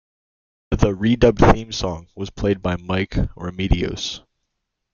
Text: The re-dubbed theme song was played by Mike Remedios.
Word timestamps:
The 0.71 0.95
re-dubbed 0.95 1.37
theme 1.53 1.71
song 1.71 2.07
was 2.15 2.31
played 2.31 2.63
by 2.63 2.75
Mike 2.75 3.13
Remedios. 3.35 4.21